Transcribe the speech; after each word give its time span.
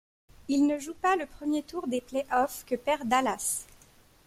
Il 0.47 0.65
ne 0.65 0.79
joue 0.79 0.95
pas 0.95 1.15
le 1.15 1.27
premier 1.27 1.61
tour 1.61 1.85
de 1.87 1.99
play-offs 1.99 2.65
que 2.67 2.73
perd 2.73 3.07
Dallas. 3.07 3.67